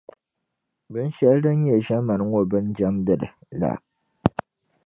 binshɛli 0.91 1.39
din 1.45 1.57
nyɛ 1.63 1.75
ʒiɛmani 1.85 2.23
ŋɔ 2.29 2.39
bin’ 2.51 2.65
jɛmdili 2.77 3.29
la. 3.59 3.71